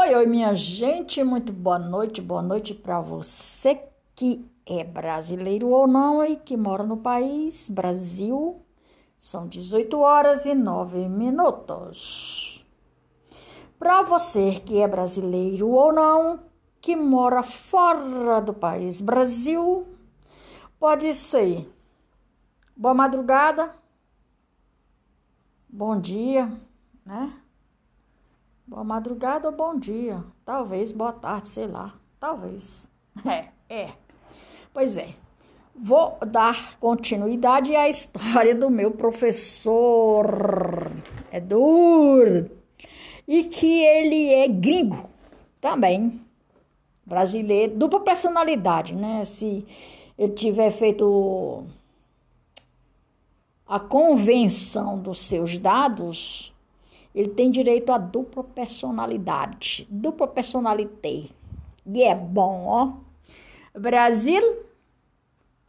Oi, 0.00 0.14
oi, 0.14 0.26
minha 0.26 0.54
gente, 0.54 1.24
muito 1.24 1.52
boa 1.52 1.76
noite, 1.76 2.22
boa 2.22 2.40
noite 2.40 2.72
para 2.72 3.00
você 3.00 3.82
que 4.14 4.48
é 4.64 4.84
brasileiro 4.84 5.70
ou 5.70 5.88
não 5.88 6.24
e 6.24 6.36
que 6.36 6.56
mora 6.56 6.84
no 6.84 6.98
país 6.98 7.68
Brasil. 7.68 8.64
São 9.18 9.48
18 9.48 9.98
horas 9.98 10.46
e 10.46 10.54
9 10.54 11.08
minutos. 11.08 12.64
Para 13.76 14.02
você 14.02 14.60
que 14.60 14.78
é 14.78 14.86
brasileiro 14.86 15.68
ou 15.70 15.92
não, 15.92 16.44
que 16.80 16.94
mora 16.94 17.42
fora 17.42 18.40
do 18.40 18.54
país 18.54 19.00
Brasil, 19.00 19.84
pode 20.78 21.12
ser 21.12 21.68
boa 22.76 22.94
madrugada, 22.94 23.74
bom 25.68 26.00
dia, 26.00 26.48
né? 27.04 27.32
Boa 28.68 28.84
madrugada 28.84 29.48
ou 29.48 29.56
bom 29.56 29.78
dia. 29.78 30.22
Talvez 30.44 30.92
boa 30.92 31.10
tarde, 31.10 31.48
sei 31.48 31.66
lá. 31.66 31.94
Talvez. 32.20 32.86
É, 33.26 33.48
é. 33.68 33.92
Pois 34.74 34.96
é. 34.96 35.08
Vou 35.74 36.18
dar 36.24 36.78
continuidade 36.78 37.74
à 37.74 37.88
história 37.88 38.54
do 38.54 38.70
meu 38.70 38.90
professor 38.90 40.92
Edur. 41.32 42.50
E 43.26 43.44
que 43.44 43.82
ele 43.82 44.34
é 44.34 44.46
gringo 44.46 45.08
também. 45.62 46.20
Brasileiro. 47.06 47.74
Dupla 47.74 48.00
personalidade, 48.00 48.94
né? 48.94 49.24
Se 49.24 49.66
ele 50.18 50.32
tiver 50.34 50.70
feito 50.72 51.64
a 53.66 53.80
convenção 53.80 54.98
dos 54.98 55.20
seus 55.20 55.58
dados 55.58 56.52
ele 57.14 57.30
tem 57.30 57.50
direito 57.50 57.92
a 57.92 57.98
dupla 57.98 58.44
personalidade, 58.44 59.86
dupla 59.90 60.26
personalité. 60.26 61.24
E 61.86 62.02
é 62.02 62.14
bom, 62.14 62.66
ó. 62.66 62.92
Brasil 63.78 64.64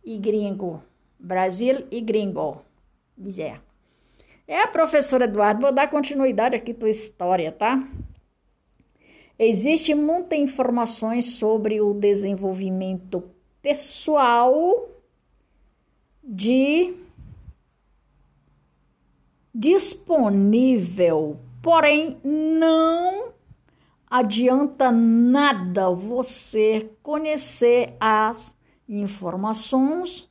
e 0.04 0.18
gringo. 0.18 0.84
Brasil 1.20 1.88
e 1.90 2.02
gringo. 2.02 2.62
Diz 3.18 3.40
é. 3.40 3.60
É, 4.48 4.66
professor 4.66 5.22
Eduardo, 5.22 5.62
vou 5.62 5.72
dar 5.72 5.90
continuidade 5.90 6.56
aqui 6.56 6.72
à 6.72 6.76
tua 6.76 6.90
história, 6.90 7.52
tá? 7.52 7.88
Existem 9.38 9.96
muitas 9.96 10.38
informações 10.40 11.38
sobre 11.38 11.80
o 11.80 11.94
desenvolvimento 11.94 13.24
pessoal 13.62 14.90
de 16.24 16.94
disponível, 19.60 21.38
porém 21.62 22.16
não 22.24 23.34
adianta 24.10 24.90
nada 24.90 25.90
você 25.90 26.90
conhecer 27.04 27.94
as 28.00 28.56
informações, 28.88 30.30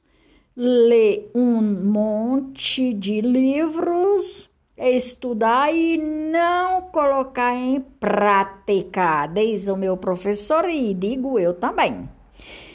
ler 0.57 1.31
um 1.35 1.61
monte 1.61 2.95
de 2.95 3.21
livros, 3.21 4.49
estudar 4.79 5.75
e 5.75 5.99
não 5.99 6.81
colocar 6.91 7.55
em 7.55 7.83
prática. 8.01 9.27
Diz 9.27 9.69
o 9.69 9.77
meu 9.77 9.99
professor 9.99 10.71
e 10.71 10.95
digo 10.95 11.39
eu 11.39 11.53
também. 11.53 12.09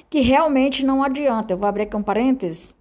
Que 0.08 0.22
realmente 0.22 0.86
não 0.86 1.04
adianta. 1.04 1.52
Eu 1.52 1.58
vou 1.58 1.68
abrir 1.68 1.84
aqui 1.84 1.96
um 1.96 2.04
parênteses 2.04 2.76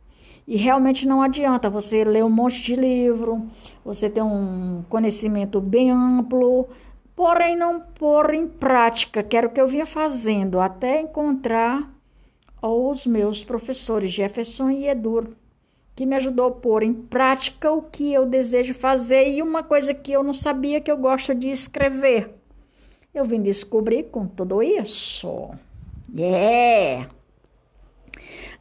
e 0.46 0.56
realmente 0.56 1.06
não 1.06 1.22
adianta 1.22 1.70
você 1.70 2.04
ler 2.04 2.24
um 2.24 2.30
monte 2.30 2.62
de 2.62 2.74
livro, 2.74 3.46
você 3.84 4.10
ter 4.10 4.22
um 4.22 4.84
conhecimento 4.88 5.60
bem 5.60 5.90
amplo, 5.90 6.68
porém 7.14 7.56
não 7.56 7.80
pôr 7.80 8.34
em 8.34 8.46
prática, 8.48 9.22
que 9.22 9.36
era 9.36 9.46
o 9.46 9.50
que 9.50 9.60
eu 9.60 9.68
vinha 9.68 9.86
fazendo, 9.86 10.60
até 10.60 11.00
encontrar 11.00 11.92
os 12.60 13.06
meus 13.06 13.42
professores 13.42 14.10
Jefferson 14.10 14.70
e 14.70 14.88
Edur, 14.88 15.28
que 15.94 16.06
me 16.06 16.16
ajudou 16.16 16.46
a 16.46 16.50
pôr 16.52 16.82
em 16.82 16.92
prática 16.92 17.70
o 17.70 17.82
que 17.82 18.12
eu 18.12 18.24
desejo 18.26 18.72
fazer 18.72 19.28
e 19.28 19.42
uma 19.42 19.62
coisa 19.62 19.92
que 19.92 20.12
eu 20.12 20.22
não 20.22 20.34
sabia 20.34 20.80
que 20.80 20.90
eu 20.90 20.96
gosto 20.96 21.34
de 21.34 21.48
escrever. 21.48 22.34
Eu 23.14 23.24
vim 23.24 23.42
descobrir 23.42 24.04
com 24.04 24.26
tudo 24.26 24.62
isso. 24.62 25.50
Yeah! 26.14 27.08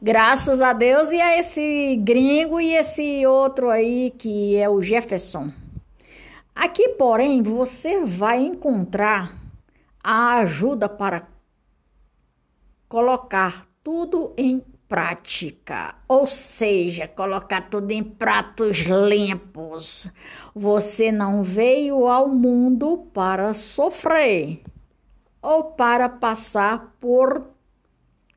Graças 0.04 0.60
a 0.60 0.72
Deus 0.72 1.12
e 1.12 1.20
a 1.20 1.38
esse 1.38 1.94
gringo 2.02 2.60
e 2.60 2.74
esse 2.74 3.24
outro 3.24 3.70
aí 3.70 4.12
que 4.18 4.56
é 4.56 4.68
o 4.68 4.82
Jefferson. 4.82 5.52
Aqui, 6.52 6.88
porém, 6.98 7.40
você 7.40 8.04
vai 8.04 8.40
encontrar 8.40 9.32
a 10.02 10.38
ajuda 10.38 10.88
para 10.88 11.22
colocar 12.88 13.68
tudo 13.80 14.34
em 14.36 14.60
prática, 14.88 15.94
ou 16.08 16.26
seja, 16.26 17.06
colocar 17.06 17.70
tudo 17.70 17.92
em 17.92 18.02
pratos 18.02 18.78
limpos. 18.78 20.10
Você 20.52 21.12
não 21.12 21.44
veio 21.44 22.08
ao 22.08 22.26
mundo 22.26 23.08
para 23.14 23.54
sofrer 23.54 24.64
ou 25.40 25.62
para 25.62 26.08
passar 26.08 26.92
por 26.98 27.52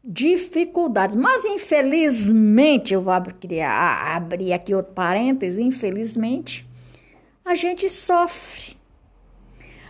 dificuldades. 0.06 1.16
Mas, 1.16 1.44
infelizmente, 1.46 2.94
eu 2.94 3.02
vou 3.02 3.14
abrir, 3.14 3.62
abrir 3.62 4.54
aqui 4.54 4.76
outro 4.76 4.94
parêntese, 4.94 5.62
infelizmente, 5.62 6.68
a 7.44 7.56
gente 7.56 7.90
sofre. 7.90 8.78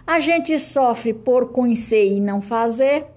A 0.08 0.20
gente 0.20 0.58
sofre 0.60 1.14
por 1.14 1.50
conhecer 1.52 2.06
e 2.06 2.22
não 2.22 2.40
fazer, 2.40 3.08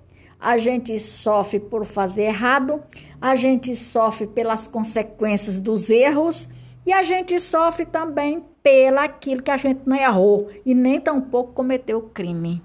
a 0.40 0.56
gente 0.56 0.98
sofre 0.98 1.60
por 1.60 1.84
fazer 1.84 2.22
errado, 2.22 2.82
a 3.20 3.36
gente 3.36 3.76
sofre 3.76 4.26
pelas 4.26 4.66
consequências 4.66 5.60
dos 5.60 5.90
erros 5.90 6.48
e 6.86 6.92
a 6.92 7.02
gente 7.02 7.38
sofre 7.40 7.84
também 7.84 8.42
pelaquilo 8.62 9.42
que 9.42 9.50
a 9.50 9.56
gente 9.58 9.82
não 9.84 9.96
errou 9.96 10.48
e 10.64 10.74
nem 10.74 10.98
tampouco 10.98 11.52
cometeu 11.52 12.00
crime. 12.00 12.62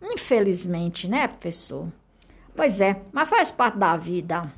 Infelizmente, 0.00 1.06
né, 1.06 1.28
professor? 1.28 1.88
Pois 2.60 2.78
é, 2.78 3.00
mas 3.10 3.26
faz 3.26 3.50
parte 3.50 3.78
da 3.78 3.96
vida. 3.96 4.52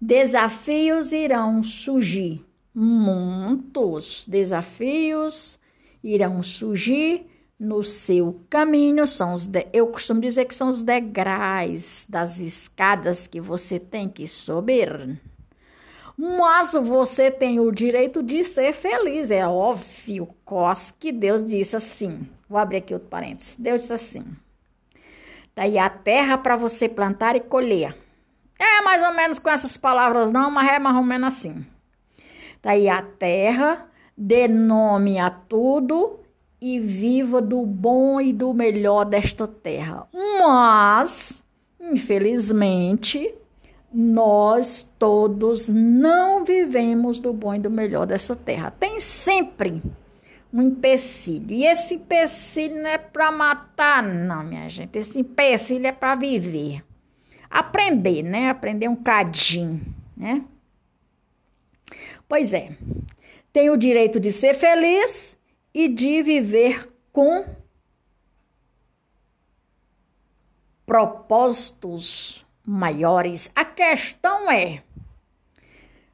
Desafios 0.00 1.12
irão 1.12 1.62
surgir. 1.62 2.42
Muitos 2.74 4.24
desafios 4.26 5.58
irão 6.02 6.42
surgir 6.42 7.26
no 7.60 7.84
seu 7.84 8.40
caminho. 8.48 9.06
São 9.06 9.34
os 9.34 9.46
de... 9.46 9.66
Eu 9.74 9.88
costumo 9.88 10.22
dizer 10.22 10.46
que 10.46 10.54
são 10.54 10.70
os 10.70 10.82
degraus 10.82 12.06
das 12.08 12.40
escadas 12.40 13.26
que 13.26 13.42
você 13.42 13.78
tem 13.78 14.08
que 14.08 14.26
subir. 14.26 15.20
Mas 16.16 16.72
você 16.72 17.30
tem 17.30 17.60
o 17.60 17.70
direito 17.70 18.22
de 18.22 18.42
ser 18.42 18.72
feliz. 18.72 19.30
É 19.30 19.46
óbvio, 19.46 20.26
que 20.98 21.12
Deus 21.12 21.44
disse 21.44 21.76
assim. 21.76 22.26
Vou 22.48 22.58
abrir 22.58 22.78
aqui 22.78 22.94
outro 22.94 23.10
parênteses. 23.10 23.54
Deus 23.54 23.82
disse 23.82 23.92
assim. 23.92 24.24
Daí 25.58 25.76
a 25.76 25.90
terra 25.90 26.38
para 26.38 26.54
você 26.54 26.88
plantar 26.88 27.34
e 27.34 27.40
colher. 27.40 27.92
É 28.56 28.80
mais 28.82 29.02
ou 29.02 29.12
menos 29.12 29.40
com 29.40 29.50
essas 29.50 29.76
palavras, 29.76 30.30
não, 30.30 30.52
mas 30.52 30.70
é 30.70 30.78
mais 30.78 30.94
ou 30.94 31.02
menos 31.02 31.34
assim. 31.34 31.66
Daí 32.62 32.88
a 32.88 33.02
terra, 33.02 33.88
dê 34.16 34.46
nome 34.46 35.18
a 35.18 35.28
tudo 35.28 36.20
e 36.60 36.78
viva 36.78 37.42
do 37.42 37.66
bom 37.66 38.20
e 38.20 38.32
do 38.32 38.54
melhor 38.54 39.04
desta 39.04 39.48
terra. 39.48 40.06
Mas, 40.14 41.42
infelizmente, 41.80 43.34
nós 43.92 44.88
todos 44.96 45.66
não 45.66 46.44
vivemos 46.44 47.18
do 47.18 47.32
bom 47.32 47.56
e 47.56 47.58
do 47.58 47.68
melhor 47.68 48.06
dessa 48.06 48.36
terra. 48.36 48.70
Tem 48.70 49.00
sempre 49.00 49.82
um 50.52 50.62
empecilho. 50.62 51.52
E 51.52 51.66
esse 51.66 51.94
empecilho 51.94 52.82
não 52.82 52.90
é 52.90 52.98
para 52.98 53.30
matar, 53.30 54.02
não, 54.02 54.42
minha 54.42 54.68
gente. 54.68 54.98
Esse 54.98 55.20
empecilho 55.20 55.86
é 55.86 55.92
para 55.92 56.14
viver. 56.14 56.84
Aprender, 57.50 58.22
né? 58.22 58.50
Aprender 58.50 58.88
um 58.88 58.96
cadinho, 58.96 59.80
né? 60.16 60.44
Pois 62.28 62.52
é. 62.52 62.76
Tem 63.52 63.70
o 63.70 63.76
direito 63.76 64.20
de 64.20 64.30
ser 64.30 64.54
feliz 64.54 65.36
e 65.72 65.88
de 65.88 66.22
viver 66.22 66.86
com 67.12 67.44
propósitos 70.84 72.46
maiores. 72.64 73.50
A 73.54 73.64
questão 73.64 74.50
é: 74.50 74.82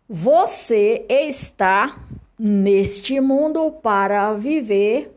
você 0.09 1.07
está 1.09 2.01
neste 2.39 3.21
mundo 3.21 3.71
para 3.71 4.33
viver 4.35 5.15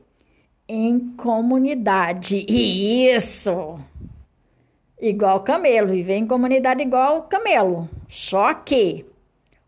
em 0.68 1.00
comunidade. 1.16 2.46
E 2.48 3.10
isso! 3.16 3.80
Igual 5.00 5.42
camelo, 5.42 5.90
viver 5.90 6.16
em 6.16 6.26
comunidade 6.26 6.82
igual 6.82 7.24
camelo. 7.24 7.88
Só 8.08 8.54
que 8.54 9.06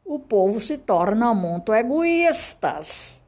o 0.03 0.17
povo 0.17 0.59
se 0.59 0.77
torna 0.77 1.33
muito 1.35 1.71
egoístas 1.71 3.21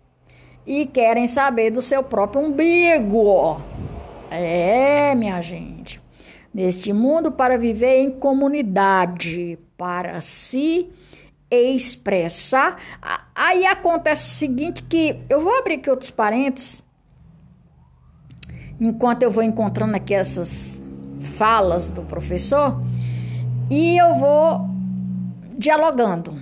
e 0.65 0.85
querem 0.85 1.27
saber 1.27 1.69
do 1.69 1.81
seu 1.81 2.03
próprio 2.03 2.41
umbigo. 2.41 3.61
É, 4.31 5.13
minha 5.13 5.39
gente. 5.41 6.01
Neste 6.53 6.91
mundo 6.91 7.31
para 7.31 7.57
viver 7.57 8.01
em 8.01 8.11
comunidade, 8.11 9.59
para 9.77 10.19
se 10.21 10.89
expressar. 11.51 12.77
Aí 13.43 13.65
acontece 13.65 14.27
o 14.27 14.29
seguinte 14.29 14.83
que 14.83 15.19
eu 15.27 15.41
vou 15.41 15.57
abrir 15.57 15.79
aqui 15.79 15.89
outros 15.89 16.11
parênteses 16.11 16.83
enquanto 18.79 19.23
eu 19.23 19.31
vou 19.31 19.41
encontrando 19.41 19.95
aqui 19.95 20.13
essas 20.13 20.79
falas 21.39 21.89
do 21.89 22.03
professor 22.03 22.79
e 23.67 23.97
eu 23.97 24.13
vou 24.13 24.69
dialogando. 25.57 26.35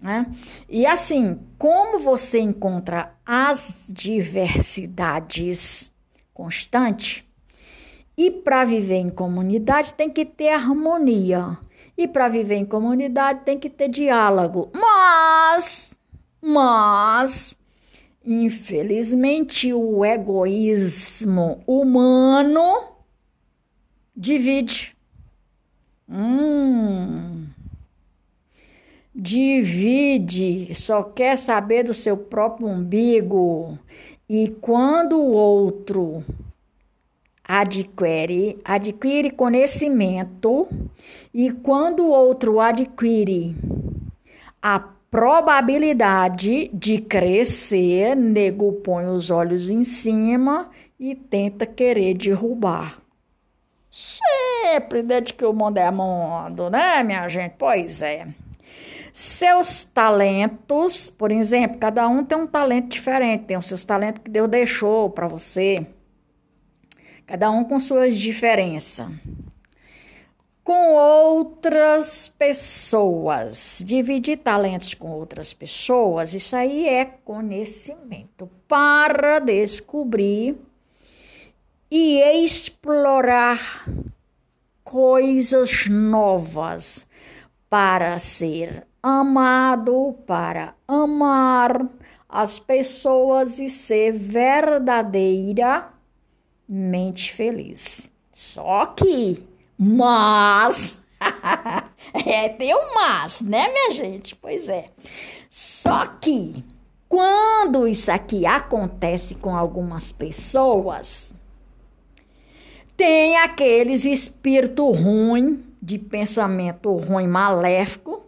Né? 0.00 0.30
E 0.68 0.86
assim, 0.86 1.40
como 1.58 1.98
você 1.98 2.38
encontra 2.38 3.16
as 3.26 3.84
diversidades 3.88 5.92
constante, 6.32 7.28
e 8.16 8.30
para 8.30 8.64
viver 8.64 8.98
em 8.98 9.10
comunidade 9.10 9.94
tem 9.94 10.08
que 10.08 10.24
ter 10.24 10.50
harmonia. 10.50 11.58
E 11.96 12.08
para 12.08 12.28
viver 12.28 12.56
em 12.56 12.64
comunidade 12.64 13.44
tem 13.44 13.58
que 13.58 13.68
ter 13.68 13.88
diálogo. 13.88 14.70
Mas, 14.74 15.94
mas, 16.40 17.56
infelizmente, 18.24 19.72
o 19.72 20.04
egoísmo 20.04 21.62
humano 21.66 22.92
divide. 24.16 24.96
Hum. 26.08 27.46
Divide, 29.14 30.74
só 30.74 31.02
quer 31.02 31.36
saber 31.36 31.84
do 31.84 31.92
seu 31.92 32.16
próprio 32.16 32.66
umbigo. 32.66 33.78
E 34.28 34.48
quando 34.60 35.18
o 35.18 35.32
outro 35.32 36.24
adquire, 37.54 38.58
adquire 38.64 39.30
conhecimento, 39.30 40.66
e 41.34 41.52
quando 41.52 42.04
o 42.04 42.08
outro 42.08 42.58
adquire 42.58 43.54
a 44.62 44.78
probabilidade 45.10 46.70
de 46.72 46.98
crescer, 46.98 48.16
nego 48.16 48.72
põe 48.72 49.04
os 49.04 49.30
olhos 49.30 49.68
em 49.68 49.84
cima 49.84 50.70
e 50.98 51.14
tenta 51.14 51.66
querer 51.66 52.14
derrubar. 52.14 53.02
Sempre 53.90 55.02
desde 55.02 55.34
que 55.34 55.44
o 55.44 55.52
mundo 55.52 55.76
é 55.76 55.90
mundo, 55.90 56.70
né, 56.70 57.02
minha 57.02 57.28
gente? 57.28 57.56
Pois 57.58 58.00
é. 58.00 58.28
Seus 59.12 59.84
talentos, 59.84 61.10
por 61.10 61.30
exemplo, 61.30 61.76
cada 61.78 62.08
um 62.08 62.24
tem 62.24 62.38
um 62.38 62.46
talento 62.46 62.88
diferente, 62.88 63.44
tem 63.44 63.58
os 63.58 63.66
seus 63.66 63.84
talentos 63.84 64.22
que 64.22 64.30
Deus 64.30 64.48
deixou 64.48 65.10
para 65.10 65.28
você. 65.28 65.86
Cada 67.26 67.50
um 67.50 67.64
com 67.64 67.78
suas 67.78 68.16
diferenças. 68.18 69.08
Com 70.64 70.94
outras 70.94 72.28
pessoas. 72.28 73.82
Dividir 73.84 74.38
talentos 74.38 74.94
com 74.94 75.10
outras 75.10 75.52
pessoas, 75.52 76.34
isso 76.34 76.54
aí 76.54 76.88
é 76.88 77.04
conhecimento 77.04 78.48
para 78.68 79.38
descobrir 79.38 80.56
e 81.90 82.20
explorar 82.44 83.84
coisas 84.82 85.86
novas 85.88 87.06
para 87.68 88.18
ser 88.18 88.86
amado, 89.02 90.16
para 90.26 90.74
amar 90.86 91.88
as 92.28 92.58
pessoas 92.58 93.58
e 93.58 93.68
ser 93.68 94.12
verdadeiramente 96.72 97.32
feliz. 97.32 98.10
Só 98.32 98.86
que, 98.86 99.46
mas, 99.78 100.98
é, 102.26 102.48
tem 102.48 102.74
um 102.74 102.94
mas, 102.94 103.42
né, 103.42 103.68
minha 103.68 103.90
gente? 103.90 104.34
Pois 104.34 104.68
é. 104.68 104.86
Só 105.50 106.06
que, 106.06 106.64
quando 107.08 107.86
isso 107.86 108.10
aqui 108.10 108.46
acontece 108.46 109.34
com 109.34 109.54
algumas 109.54 110.10
pessoas, 110.10 111.34
tem 112.96 113.36
aqueles 113.36 114.06
espírito 114.06 114.90
ruim, 114.90 115.62
de 115.80 115.98
pensamento 115.98 116.94
ruim, 116.94 117.26
maléfico, 117.26 118.22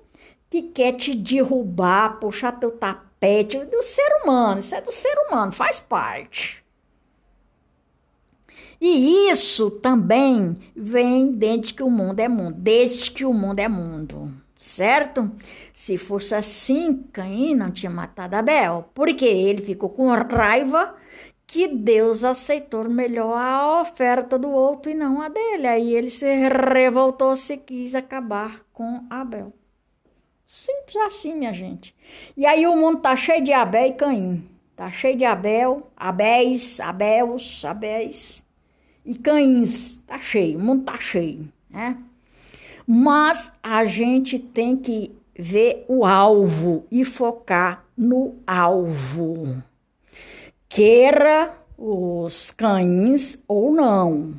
que 0.50 0.60
quer 0.62 0.92
te 0.92 1.14
derrubar, 1.14 2.18
puxar 2.20 2.52
teu 2.52 2.72
tapete, 2.72 3.58
do 3.64 3.82
ser 3.82 4.22
humano, 4.22 4.60
isso 4.60 4.74
é 4.74 4.80
do 4.80 4.92
ser 4.92 5.16
humano, 5.26 5.50
faz 5.50 5.80
parte. 5.80 6.63
E 8.80 9.30
isso 9.30 9.70
também 9.70 10.56
vem 10.74 11.32
desde 11.32 11.74
que 11.74 11.82
o 11.82 11.90
mundo 11.90 12.20
é 12.20 12.28
mundo, 12.28 12.56
desde 12.58 13.10
que 13.10 13.24
o 13.24 13.32
mundo 13.32 13.58
é 13.58 13.68
mundo, 13.68 14.32
certo? 14.56 15.30
Se 15.72 15.96
fosse 15.96 16.34
assim, 16.34 17.04
Caim 17.12 17.54
não 17.54 17.70
tinha 17.70 17.90
matado 17.90 18.36
Abel, 18.36 18.88
porque 18.94 19.24
ele 19.24 19.62
ficou 19.62 19.90
com 19.90 20.08
raiva 20.08 20.94
que 21.46 21.68
Deus 21.68 22.24
aceitou 22.24 22.88
melhor 22.88 23.36
a 23.36 23.80
oferta 23.80 24.38
do 24.38 24.50
outro 24.50 24.90
e 24.90 24.94
não 24.94 25.22
a 25.22 25.28
dele. 25.28 25.66
Aí 25.66 25.94
ele 25.94 26.10
se 26.10 26.26
revoltou, 26.26 27.36
se 27.36 27.56
quis 27.56 27.94
acabar 27.94 28.60
com 28.72 29.04
Abel. 29.08 29.52
Simples 30.46 30.96
assim, 30.96 31.34
minha 31.34 31.52
gente. 31.52 31.94
E 32.36 32.44
aí 32.44 32.66
o 32.66 32.76
mundo 32.76 33.00
tá 33.00 33.14
cheio 33.16 33.42
de 33.42 33.52
Abel 33.52 33.88
e 33.88 33.92
Caim. 33.92 34.48
Tá 34.76 34.90
cheio 34.90 35.16
de 35.16 35.24
Abel, 35.24 35.90
Abéis, 35.96 36.80
Abéus, 36.80 37.64
Abéis 37.64 38.43
e 39.04 39.14
Caíns. 39.14 40.00
Tá 40.06 40.18
cheio, 40.18 40.58
o 40.58 40.62
mundo 40.62 40.84
tá 40.84 40.98
cheio, 40.98 41.48
né? 41.68 41.96
Mas 42.86 43.52
a 43.62 43.84
gente 43.84 44.38
tem 44.38 44.76
que 44.76 45.14
ver 45.36 45.84
o 45.88 46.04
alvo 46.04 46.86
e 46.90 47.04
focar 47.04 47.84
no 47.96 48.36
alvo. 48.46 49.62
Queira 50.68 51.56
os 51.76 52.50
cães 52.50 53.42
ou 53.48 53.72
não. 53.72 54.34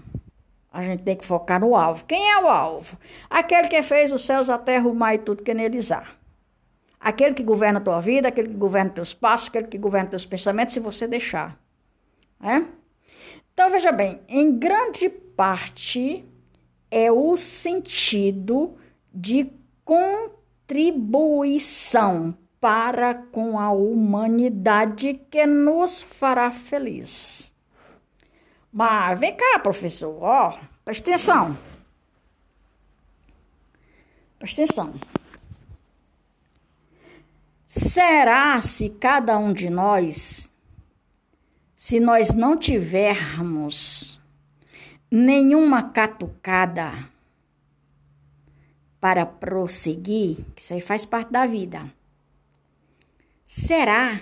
A 0.72 0.82
gente 0.82 1.04
tem 1.04 1.16
que 1.16 1.26
focar 1.26 1.60
no 1.60 1.76
alvo. 1.76 2.06
Quem 2.06 2.32
é 2.32 2.42
o 2.42 2.48
alvo? 2.48 2.98
Aquele 3.30 3.68
que 3.68 3.82
fez 3.82 4.12
os 4.12 4.26
céus, 4.26 4.50
a 4.50 4.58
terra, 4.58 4.88
o 4.88 4.94
mar 4.94 5.16
e 5.16 5.20
tudo 5.20 5.44
que 5.44 5.54
neles 5.54 5.92
há. 5.92 6.06
Aquele 7.00 7.34
que 7.34 7.44
governa 7.44 7.80
a 7.80 7.82
tua 7.82 8.00
vida, 8.00 8.28
aquele 8.28 8.50
que 8.50 8.56
governa 8.56 8.90
teus 8.90 9.14
passos, 9.14 9.48
aquele 9.48 9.68
que 9.68 9.78
governa 9.78 10.10
teus 10.10 10.26
pensamentos, 10.26 10.74
se 10.74 10.80
você 10.80 11.08
deixar. 11.08 11.58
É? 12.42 12.64
Então, 13.56 13.72
veja 13.72 13.92
bem, 13.94 14.20
em 14.28 14.60
grande 14.60 15.08
parte 15.10 16.26
é 16.92 17.10
o 17.10 17.38
sentido 17.38 18.76
de 19.14 19.50
contribuição 19.86 22.38
para 22.60 23.16
com 23.16 23.58
a 23.58 23.72
humanidade 23.72 25.14
que 25.32 25.46
nos 25.46 26.02
fará 26.02 26.52
feliz. 26.52 27.50
Mas 28.74 29.18
vem 29.18 29.34
cá, 29.34 29.58
professor, 29.60 30.22
ó, 30.22 30.60
presta 30.84 31.12
atenção. 31.12 31.58
Presta 34.38 34.64
atenção. 34.64 34.94
Será 37.66 38.62
se 38.62 38.90
cada 38.90 39.38
um 39.38 39.54
de 39.54 39.70
nós, 39.70 40.52
se 41.86 42.00
nós 42.00 42.34
não 42.34 42.58
tivermos 42.58 44.20
nenhuma 45.12 45.84
catucada 45.92 47.08
para 49.00 49.24
prosseguir, 49.24 50.38
que 50.56 50.64
isso 50.64 50.74
aí 50.74 50.82
faz 50.82 51.06
parte 51.06 51.32
da 51.32 51.46
vida. 51.46 51.86
Será 53.46 54.20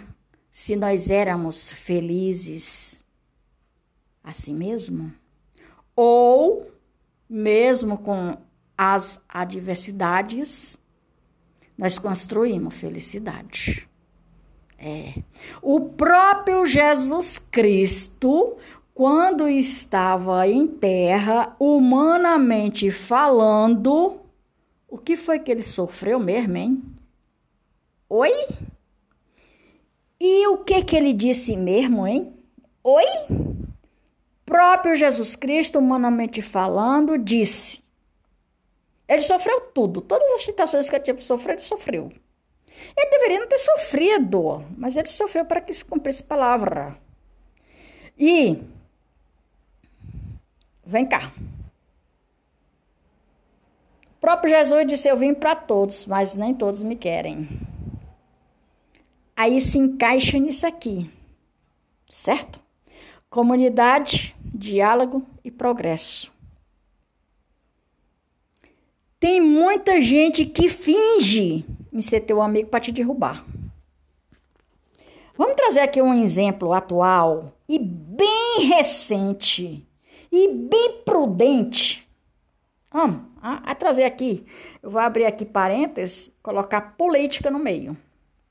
se 0.51 0.75
nós 0.75 1.09
éramos 1.09 1.71
felizes 1.71 3.01
assim 4.21 4.53
mesmo? 4.53 5.13
Ou, 5.95 6.69
mesmo 7.29 7.97
com 7.97 8.37
as 8.77 9.23
adversidades, 9.29 10.77
nós 11.77 11.97
construímos 11.97 12.73
felicidade. 12.75 13.87
É. 14.83 15.23
O 15.61 15.79
próprio 15.79 16.65
Jesus 16.65 17.39
Cristo, 17.39 18.57
quando 18.93 19.47
estava 19.47 20.45
em 20.47 20.67
terra, 20.67 21.55
humanamente 21.57 22.91
falando, 22.91 24.19
o 24.89 24.97
que 24.97 25.15
foi 25.15 25.39
que 25.39 25.51
ele 25.51 25.63
sofreu 25.63 26.19
mesmo, 26.19 26.57
hein? 26.57 26.83
Oi? 28.09 28.33
E 30.19 30.47
o 30.47 30.57
que 30.57 30.83
que 30.83 30.95
ele 30.95 31.13
disse 31.13 31.55
mesmo, 31.55 32.05
hein? 32.05 32.35
Oi? 32.83 33.05
próprio 34.53 34.95
Jesus 34.95 35.35
Cristo, 35.35 35.79
humanamente 35.79 36.39
falando, 36.39 37.17
disse: 37.17 37.81
Ele 39.07 39.21
sofreu 39.21 39.61
tudo, 39.73 39.99
todas 39.99 40.29
as 40.33 40.45
tentações 40.45 40.87
que 40.87 40.95
ele 40.95 41.03
tinha 41.03 41.19
sofrer, 41.19 41.53
ele 41.53 41.61
sofreu. 41.61 42.11
Ele 42.97 43.09
deveria 43.09 43.39
não 43.39 43.47
ter 43.47 43.57
sofrido, 43.57 44.65
mas 44.77 44.95
ele 44.97 45.07
sofreu 45.07 45.45
para 45.45 45.61
que 45.61 45.73
se 45.73 45.85
cumprisse 45.85 46.23
a 46.23 46.25
palavra. 46.25 46.97
E 48.17 48.61
vem 50.85 51.05
cá. 51.05 51.31
O 54.07 54.19
próprio 54.21 54.49
Jesus 54.49 54.87
disse: 54.87 55.07
Eu 55.07 55.17
vim 55.17 55.33
para 55.33 55.55
todos, 55.55 56.05
mas 56.05 56.35
nem 56.35 56.53
todos 56.53 56.81
me 56.81 56.95
querem. 56.95 57.47
Aí 59.35 59.59
se 59.59 59.77
encaixa 59.77 60.37
nisso 60.37 60.65
aqui, 60.65 61.09
certo? 62.09 62.59
Comunidade, 63.29 64.35
diálogo 64.43 65.25
e 65.43 65.49
progresso. 65.49 66.32
Tem 69.23 69.39
muita 69.39 70.01
gente 70.01 70.43
que 70.43 70.67
finge 70.67 71.63
em 71.93 72.01
ser 72.01 72.19
teu 72.19 72.41
amigo 72.41 72.67
para 72.67 72.81
te 72.81 72.91
derrubar. 72.91 73.41
Vamos 75.37 75.55
trazer 75.55 75.79
aqui 75.79 76.01
um 76.01 76.21
exemplo 76.21 76.73
atual 76.73 77.53
e 77.65 77.79
bem 77.79 78.67
recente 78.67 79.87
e 80.29 80.47
bem 80.49 81.03
prudente. 81.05 82.05
Vamos 82.91 83.21
a, 83.41 83.71
a 83.71 83.73
trazer 83.73 84.03
aqui. 84.03 84.45
Eu 84.81 84.91
vou 84.91 84.99
abrir 84.99 85.23
aqui 85.23 85.45
parênteses, 85.45 86.29
colocar 86.43 86.97
política 86.97 87.49
no 87.49 87.59
meio. 87.59 87.95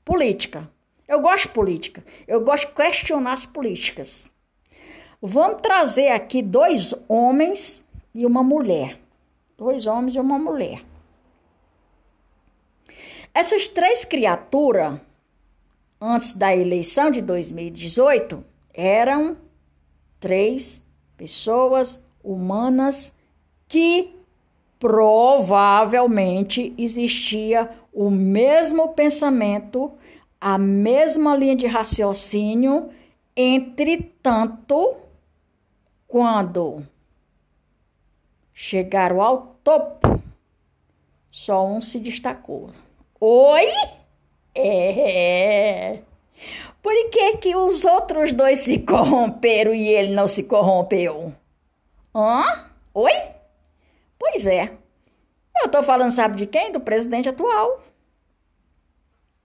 Política. 0.03 0.67
Eu 1.07 1.21
gosto 1.21 1.49
de 1.49 1.53
política. 1.53 2.03
Eu 2.27 2.41
gosto 2.41 2.69
de 2.69 2.73
questionar 2.73 3.33
as 3.33 3.45
políticas. 3.45 4.33
Vamos 5.21 5.61
trazer 5.61 6.07
aqui 6.07 6.41
dois 6.41 6.95
homens 7.07 7.85
e 8.11 8.25
uma 8.25 8.41
mulher. 8.41 9.02
Dois 9.63 9.87
homens 9.87 10.13
e 10.13 10.19
uma 10.19 10.37
mulher. 10.37 10.83
Essas 13.33 13.69
três 13.69 14.03
criaturas, 14.03 14.99
antes 16.01 16.33
da 16.33 16.53
eleição 16.53 17.09
de 17.09 17.21
2018, 17.21 18.43
eram 18.73 19.37
três 20.19 20.83
pessoas 21.15 21.97
humanas 22.21 23.15
que 23.65 24.13
provavelmente 24.77 26.73
existia 26.77 27.69
o 27.93 28.11
mesmo 28.11 28.89
pensamento, 28.89 29.93
a 30.41 30.57
mesma 30.57 31.37
linha 31.37 31.55
de 31.55 31.67
raciocínio, 31.67 32.89
entretanto, 33.33 34.97
quando 36.05 36.85
chegaram 38.53 39.21
ao 39.21 39.55
topo, 39.63 40.21
só 41.31 41.65
um 41.65 41.81
se 41.81 41.99
destacou. 41.99 42.69
Oi? 43.19 43.65
É. 44.55 45.99
Por 46.81 47.09
que, 47.09 47.37
que 47.37 47.55
os 47.55 47.83
outros 47.83 48.33
dois 48.33 48.59
se 48.59 48.79
corromperam 48.79 49.73
e 49.73 49.87
ele 49.87 50.13
não 50.13 50.27
se 50.27 50.43
corrompeu? 50.43 51.33
Hã? 52.13 52.43
Oi? 52.93 53.13
Pois 54.19 54.45
é. 54.45 54.71
Eu 55.61 55.69
tô 55.69 55.81
falando, 55.81 56.11
sabe 56.11 56.35
de 56.35 56.45
quem? 56.45 56.71
Do 56.71 56.79
presidente 56.79 57.29
atual. 57.29 57.81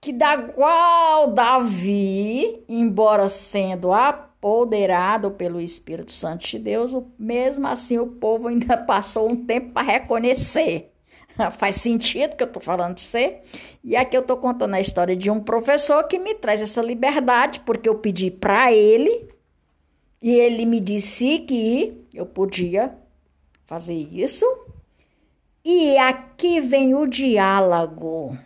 Que 0.01 0.13
da 0.13 0.37
qual 0.37 1.31
Davi, 1.31 2.63
embora 2.67 3.27
sendo 3.29 3.91
a 3.91 4.28
apoderado 4.39 5.31
pelo 5.31 5.59
Espírito 5.59 6.13
Santo 6.13 6.47
de 6.47 6.57
Deus, 6.57 6.95
mesmo 7.17 7.67
assim 7.67 7.97
o 7.97 8.07
povo 8.07 8.47
ainda 8.47 8.77
passou 8.87 9.29
um 9.29 9.35
tempo 9.35 9.73
para 9.73 9.91
reconhecer. 9.91 10.91
Faz 11.57 11.75
sentido 11.75 12.35
que 12.35 12.43
eu 12.43 12.47
estou 12.47 12.61
falando 12.61 12.95
para 12.95 13.03
você? 13.03 13.41
E 13.83 13.95
aqui 13.95 14.15
eu 14.15 14.21
estou 14.21 14.37
contando 14.37 14.73
a 14.73 14.81
história 14.81 15.15
de 15.15 15.29
um 15.29 15.41
professor 15.41 16.03
que 16.05 16.17
me 16.17 16.33
traz 16.35 16.61
essa 16.61 16.81
liberdade, 16.81 17.59
porque 17.61 17.87
eu 17.87 17.95
pedi 17.95 18.31
para 18.31 18.71
ele 18.71 19.29
e 20.21 20.31
ele 20.31 20.65
me 20.65 20.79
disse 20.79 21.39
que 21.39 22.05
eu 22.13 22.25
podia 22.25 22.97
fazer 23.65 23.93
isso. 23.93 24.45
E 25.63 25.97
aqui 25.97 26.61
vem 26.61 26.95
o 26.95 27.05
diálogo. 27.05 28.37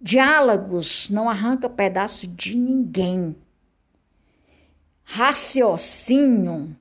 Diálogos 0.00 1.08
não 1.08 1.28
arranca 1.28 1.68
pedaço 1.68 2.26
de 2.26 2.54
ninguém 2.54 3.34
raciocínio 5.06 6.76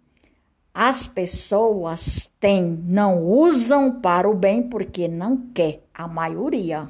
as 0.76 1.08
pessoas 1.08 2.30
têm, 2.38 2.84
não 2.84 3.24
usam 3.24 4.02
para 4.02 4.30
o 4.30 4.36
bem 4.36 4.62
porque 4.62 5.08
não 5.08 5.38
quer. 5.54 5.86
A 5.94 6.06
maioria. 6.06 6.90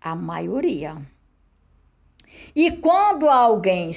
A 0.00 0.14
maioria. 0.14 0.98
E 2.54 2.70
quando 2.70 3.28
alguém 3.28 3.90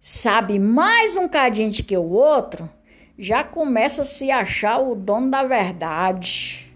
sabe 0.00 0.58
mais 0.58 1.14
um 1.18 1.28
cadinho 1.28 1.70
que 1.70 1.94
o 1.94 2.08
outro, 2.08 2.70
já 3.18 3.44
começa 3.44 4.00
a 4.00 4.06
se 4.06 4.30
achar 4.30 4.78
o 4.78 4.94
dono 4.94 5.30
da 5.30 5.44
verdade. 5.44 6.74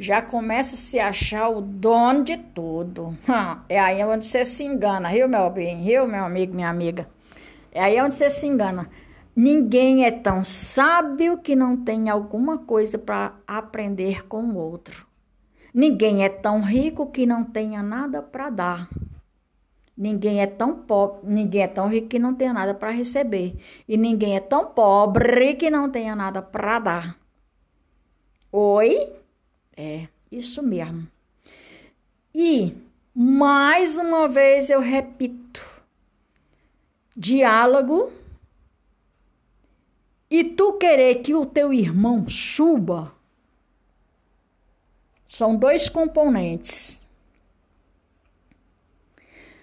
Já 0.00 0.22
começa 0.22 0.74
a 0.74 0.78
se 0.78 0.98
achar 0.98 1.50
o 1.50 1.60
dono 1.60 2.24
de 2.24 2.38
tudo. 2.38 3.14
É 3.68 3.78
aí 3.78 4.02
onde 4.02 4.24
você 4.24 4.42
se 4.46 4.64
engana, 4.64 5.10
viu, 5.10 5.28
meu 5.28 5.50
bem? 5.50 5.84
Viu, 5.84 6.06
meu 6.06 6.24
amigo, 6.24 6.54
minha 6.54 6.70
amiga? 6.70 7.06
É 7.74 7.82
aí 7.82 8.00
onde 8.00 8.14
você 8.14 8.30
se 8.30 8.46
engana. 8.46 8.88
Ninguém 9.36 10.04
é 10.04 10.12
tão 10.12 10.44
sábio 10.44 11.38
que 11.38 11.56
não 11.56 11.76
tenha 11.76 12.12
alguma 12.12 12.56
coisa 12.56 12.96
para 12.96 13.34
aprender 13.46 14.26
com 14.28 14.44
o 14.44 14.56
outro. 14.56 15.04
Ninguém 15.74 16.24
é 16.24 16.28
tão 16.28 16.62
rico 16.62 17.10
que 17.10 17.26
não 17.26 17.42
tenha 17.42 17.82
nada 17.82 18.22
para 18.22 18.48
dar. 18.48 18.88
Ninguém 19.96 20.40
é 20.40 20.46
tão 20.46 20.76
pobre, 20.76 21.20
ninguém 21.24 21.62
é 21.62 21.68
tão 21.68 21.88
rico 21.88 22.08
que 22.08 22.18
não 22.18 22.32
tenha 22.32 22.52
nada 22.52 22.74
para 22.74 22.90
receber. 22.90 23.56
E 23.88 23.96
ninguém 23.96 24.36
é 24.36 24.40
tão 24.40 24.66
pobre 24.66 25.54
que 25.54 25.68
não 25.68 25.90
tenha 25.90 26.14
nada 26.14 26.40
para 26.40 26.78
dar. 26.78 27.18
Oi? 28.52 29.12
É, 29.76 30.06
isso 30.30 30.62
mesmo. 30.62 31.08
E 32.32 32.72
mais 33.12 33.96
uma 33.96 34.28
vez 34.28 34.70
eu 34.70 34.80
repito, 34.80 35.73
diálogo 37.16 38.12
e 40.30 40.42
tu 40.42 40.74
querer 40.74 41.16
que 41.16 41.34
o 41.34 41.46
teu 41.46 41.72
irmão 41.72 42.28
suba, 42.28 43.12
são 45.26 45.56
dois 45.56 45.88
componentes. 45.88 47.04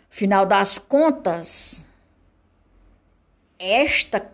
Final 0.09 0.45
das 0.45 0.77
contas, 0.77 1.87
esta 3.57 4.31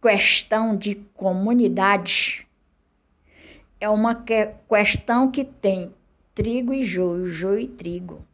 questão 0.00 0.76
de 0.76 0.96
comunidade 1.14 2.46
é 3.80 3.88
uma 3.88 4.14
questão 4.14 5.30
que 5.30 5.44
tem 5.44 5.94
trigo 6.34 6.72
e 6.72 6.82
joio, 6.82 7.26
joio 7.26 7.60
e 7.60 7.68
trigo. 7.68 8.24